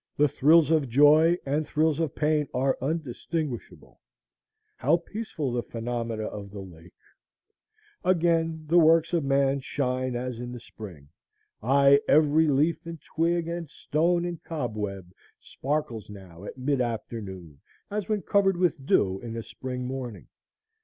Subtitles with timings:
[0.17, 3.99] The thrills of joy and thrills of pain are undistinguishable.
[4.77, 6.95] How peaceful the phenomena of the lake!
[8.03, 11.09] Again the works of man shine as in the spring.
[11.61, 17.59] Ay, every leaf and twig and stone and cobweb sparkles now at mid afternoon
[17.91, 20.27] as when covered with dew in a spring morning.